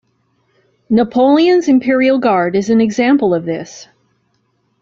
[0.89, 3.87] Napoleon's Imperial Guard is an example of this.